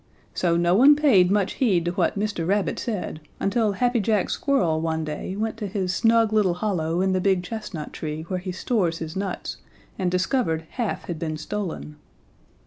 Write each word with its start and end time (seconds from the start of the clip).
"So 0.33 0.57
no 0.57 0.73
one 0.73 0.95
paid 0.95 1.29
much 1.29 1.53
heed 1.61 1.85
to 1.85 1.91
what 1.91 2.17
Mr. 2.17 2.47
Rabbit 2.47 2.79
said 2.79 3.21
until 3.39 3.73
Happy 3.73 3.99
Jack 3.99 4.31
Squirrel 4.31 4.81
one 4.81 5.03
day 5.05 5.35
went 5.35 5.57
to 5.57 5.67
his 5.67 5.93
snug 5.93 6.33
little 6.33 6.55
hollow 6.55 7.01
in 7.01 7.13
the 7.13 7.21
big 7.21 7.43
chestnut 7.43 7.93
tree 7.93 8.23
where 8.23 8.39
he 8.39 8.51
stores 8.51 8.97
his 8.97 9.15
nuts 9.15 9.57
and 9.99 10.09
discovered 10.09 10.65
half 10.71 11.03
had 11.03 11.19
been 11.19 11.37
stolen. 11.37 11.97